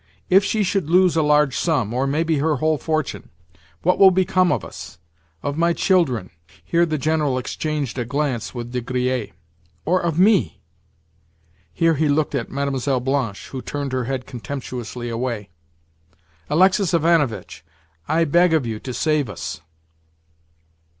If 0.31 0.43
she 0.43 0.63
should 0.63 0.89
lose 0.89 1.15
a 1.15 1.21
large 1.21 1.55
sum, 1.55 1.93
or, 1.93 2.07
maybe, 2.07 2.39
her 2.39 2.55
whole 2.55 2.79
fortune, 2.79 3.29
what 3.83 3.99
will 3.99 4.09
become 4.09 4.51
of 4.51 4.65
us—of 4.65 5.57
my 5.59 5.73
children" 5.73 6.31
(here 6.65 6.87
the 6.87 6.97
General 6.97 7.37
exchanged 7.37 7.99
a 7.99 8.03
glance 8.03 8.55
with 8.55 8.71
De 8.71 8.81
Griers) 8.81 9.29
"or 9.85 10.01
of 10.01 10.17
me?" 10.17 10.59
(here 11.71 11.93
he 11.93 12.09
looked 12.09 12.33
at 12.33 12.49
Mlle. 12.49 12.99
Blanche, 12.99 13.49
who 13.49 13.61
turned 13.61 13.91
her 13.91 14.05
head 14.05 14.25
contemptuously 14.25 15.07
away). 15.07 15.49
"Alexis 16.49 16.95
Ivanovitch, 16.95 17.63
I 18.07 18.23
beg 18.23 18.55
of 18.55 18.65
you 18.65 18.79
to 18.79 18.95
save 18.95 19.29
us." 19.29 19.61